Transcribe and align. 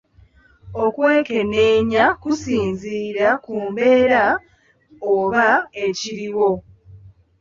Okwekeneenya 0.85 2.03
kusinziira 2.21 3.27
ku 3.43 3.55
mbeera 3.69 4.23
oba 5.15 5.45
ekiriwo. 5.85 6.49